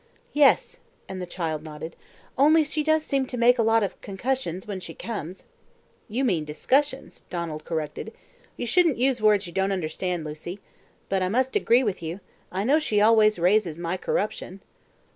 [0.33, 1.95] "Yes;" and the child nodded.
[2.35, 5.45] "Only she does seem to make a lot of concussions when she comes."
[6.09, 8.11] "You mean discussions," Donald corrected.
[8.57, 10.59] "You shouldn't use words you don't understand, Lucy.
[11.07, 12.19] But I must say I agree with you;
[12.51, 14.61] I know she always raises my corruption."